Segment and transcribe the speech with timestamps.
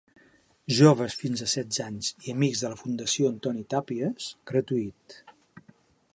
[0.77, 5.21] Joves fins a setze anys i Amics de la Fundació Antoni Tàpies, gratuït.